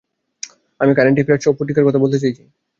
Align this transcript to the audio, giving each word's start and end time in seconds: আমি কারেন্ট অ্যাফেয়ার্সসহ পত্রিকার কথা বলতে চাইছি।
আমি 0.79 0.91
কারেন্ট 0.97 1.17
অ্যাফেয়ার্সসহ 1.17 1.51
পত্রিকার 1.53 1.87
কথা 1.87 2.01
বলতে 2.03 2.17
চাইছি। 2.23 2.43